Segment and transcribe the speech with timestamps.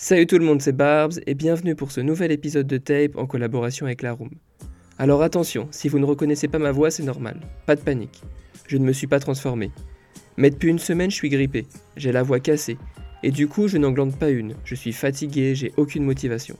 [0.00, 3.26] Salut tout le monde, c'est Barbs et bienvenue pour ce nouvel épisode de Tape en
[3.26, 4.30] collaboration avec La Room.
[4.96, 8.22] Alors attention, si vous ne reconnaissez pas ma voix, c'est normal, pas de panique.
[8.68, 9.72] Je ne me suis pas transformé.
[10.36, 11.66] Mais depuis une semaine, je suis grippé,
[11.96, 12.78] j'ai la voix cassée,
[13.24, 16.56] et du coup, je n'englande pas une, je suis fatigué, j'ai aucune motivation.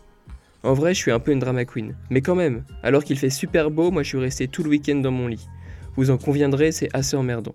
[0.65, 3.31] En vrai, je suis un peu une drama queen, mais quand même, alors qu'il fait
[3.31, 5.47] super beau, moi je suis resté tout le week-end dans mon lit.
[5.95, 7.55] Vous en conviendrez, c'est assez emmerdant.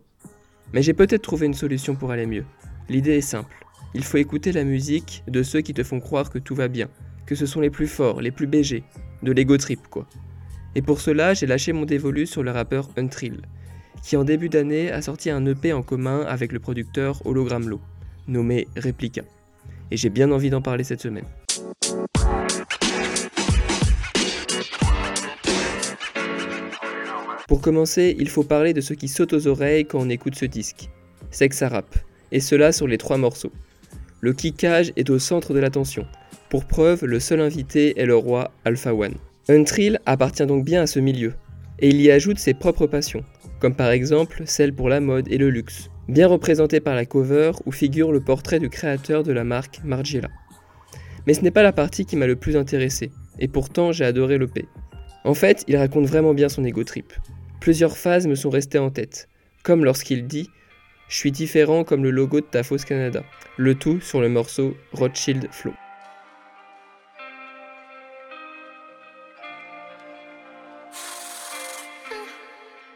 [0.71, 2.45] Mais j'ai peut-être trouvé une solution pour aller mieux.
[2.88, 3.54] L'idée est simple.
[3.95, 6.89] Il faut écouter la musique de ceux qui te font croire que tout va bien,
[7.27, 8.84] que ce sont les plus forts, les plus BG,
[9.21, 10.07] de l'ego trip quoi.
[10.73, 13.41] Et pour cela, j'ai lâché mon dévolu sur le rappeur Untrill,
[14.01, 17.79] qui en début d'année a sorti un EP en commun avec le producteur Hologram Low,
[18.27, 19.21] nommé Replica.
[19.91, 21.25] Et j'ai bien envie d'en parler cette semaine.
[27.48, 30.45] Pour commencer, il faut parler de ce qui saute aux oreilles quand on écoute ce
[30.45, 30.89] disque.
[31.29, 31.95] C'est que ça rappe,
[32.31, 33.51] et cela sur les trois morceaux.
[34.23, 36.08] Le kickage est au centre de l'attention.
[36.50, 39.16] Pour preuve, le seul invité est le roi Alpha One.
[39.49, 41.34] Untrill appartient donc bien à ce milieu,
[41.80, 43.26] et il y ajoute ses propres passions,
[43.60, 47.52] comme par exemple celle pour la mode et le luxe, bien représentée par la cover
[47.65, 50.30] où figure le portrait du créateur de la marque Margiela.
[51.27, 54.37] Mais ce n'est pas la partie qui m'a le plus intéressé, et pourtant j'ai adoré
[54.37, 54.63] le P.
[55.26, 57.12] En fait, il raconte vraiment bien son ego trip.
[57.60, 59.27] Plusieurs phases me sont restées en tête,
[59.63, 60.48] comme lorsqu'il dit
[61.07, 63.23] Je suis différent comme le logo de Tafos Canada,
[63.57, 65.73] le tout sur le morceau Rothschild Flow.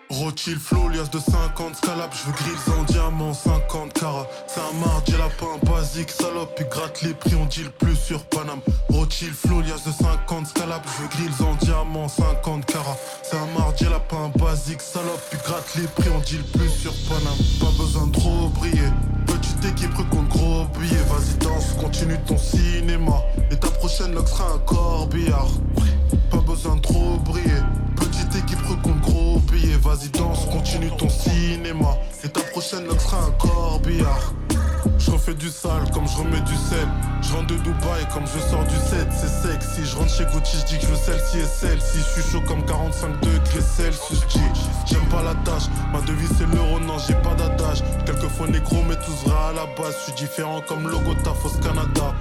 [0.09, 3.33] Rothschild flow, liasse de 50 scalap, je veux grilles en diamant,
[3.77, 4.27] 50 carats.
[4.47, 8.23] C'est un mardi, lapin basique, salope, puis gratte les prix, on dit le plus sur
[8.25, 8.59] Paname.
[8.89, 12.97] Rothschild flow, liasse de 50 scalap, je veux grilles en diamant, 50 carats.
[13.23, 16.93] C'est un mardi, lapin basique, salope, puis gratte les prix, on dit le plus sur
[17.07, 17.37] Paname.
[17.59, 18.89] Pas besoin de trop briller,
[19.27, 23.21] petite équipe compte gros billet, vas-y danse, continue ton cinéma.
[23.51, 25.49] Et ta prochaine lock sera un corbillard.
[26.31, 27.61] Pas besoin de trop briller,
[30.51, 31.97] continue ton cinéma.
[32.23, 34.33] Et ta prochaine lock sera un corbillard.
[34.99, 36.87] Je refais du sale comme je remets du sel.
[37.21, 39.85] Je rentre de Dubaï comme je sors du 7, c'est sexy.
[39.85, 41.97] Je rentre chez Gucci, je dis que je veux celle-ci et celle-ci.
[41.97, 44.23] Je suis chaud comme 45 degrés Celsius.
[44.85, 47.83] J'aime pas la tâche, ma devise c'est l'euro, non j'ai pas d'adage.
[48.05, 49.95] Quelquefois négro, mais tous vrai à la base.
[49.99, 52.13] Je suis différent comme logo Tafos Canada.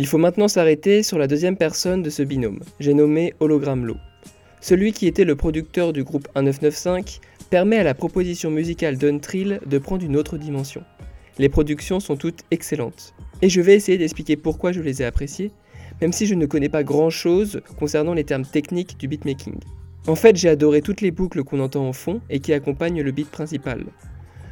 [0.00, 3.96] Il faut maintenant s'arrêter sur la deuxième personne de ce binôme, j'ai nommé Hologram Low.
[4.60, 7.20] Celui qui était le producteur du groupe 1995
[7.50, 10.84] permet à la proposition musicale d'Untrill de prendre une autre dimension.
[11.40, 13.12] Les productions sont toutes excellentes.
[13.42, 15.50] Et je vais essayer d'expliquer pourquoi je les ai appréciées,
[16.00, 19.56] même si je ne connais pas grand chose concernant les termes techniques du beatmaking.
[20.06, 23.10] En fait, j'ai adoré toutes les boucles qu'on entend en fond et qui accompagnent le
[23.10, 23.84] beat principal.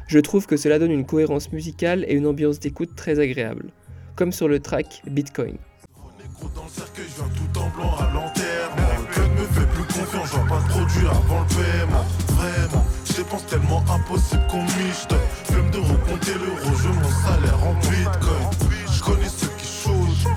[0.07, 3.71] Je trouve que cela donne une cohérence musicale et une ambiance d'écoute très agréable,
[4.17, 5.57] comme sur le track Bitcoin.
[18.91, 20.27] Je connais ceux qui shootent,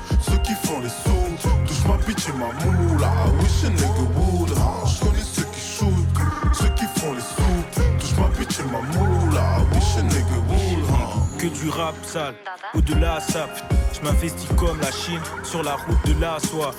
[6.52, 7.50] ceux qui font les sous.
[7.98, 9.59] Touche ma et ma moula,
[11.40, 12.34] que du rap sale.
[12.74, 13.48] Au-delà, ça,
[13.94, 16.74] je m'investis comme la Chine sur la route de la soie.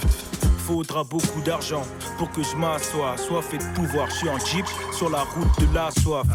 [0.59, 1.81] Faudra beaucoup d'argent
[2.19, 3.17] pour que je m'assoie.
[3.17, 6.27] Soit fait de pouvoir, je suis en jeep sur la route de la soif.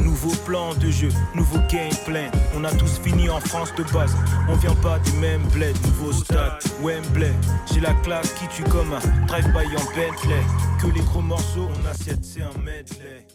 [0.00, 2.28] Nouveau plan de jeu, nouveau gameplay.
[2.56, 4.16] On a tous fini en France de base.
[4.48, 5.74] On vient pas des mêmes bleds.
[5.84, 7.32] Nouveau stade, Wembley.
[7.72, 10.42] J'ai la classe qui tue comme un drive-by en Bentley.
[10.82, 13.26] Que les gros morceaux, on assiette, c'est un medley.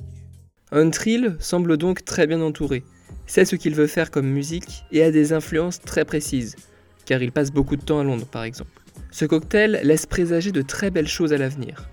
[0.71, 2.83] Untrill semble donc très bien entouré,
[3.25, 6.55] sait ce qu'il veut faire comme musique et a des influences très précises,
[7.05, 8.71] car il passe beaucoup de temps à Londres par exemple.
[9.11, 11.89] Ce cocktail laisse présager de très belles choses à l'avenir.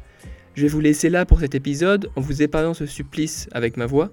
[0.54, 3.86] Je vais vous laisser là pour cet épisode en vous épargnant ce supplice avec ma
[3.86, 4.10] voix,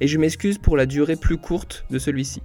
[0.00, 2.42] et je m'excuse pour la durée plus courte de celui-ci.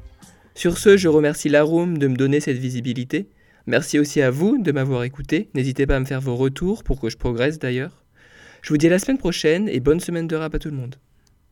[0.55, 3.27] Sur ce, je remercie Laroom de me donner cette visibilité.
[3.65, 5.49] Merci aussi à vous de m'avoir écouté.
[5.53, 8.03] N'hésitez pas à me faire vos retours pour que je progresse d'ailleurs.
[8.61, 10.75] Je vous dis à la semaine prochaine et bonne semaine de rap à tout le
[10.75, 10.95] monde.